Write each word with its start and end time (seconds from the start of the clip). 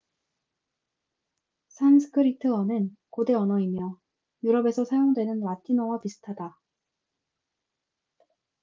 산스크리트어는 1.67 2.97
고대 3.11 3.35
언어이며 3.35 3.99
유럽에서 4.43 4.83
사용되는 4.83 5.41
라틴어와 5.41 5.99
비슷하다 6.01 6.57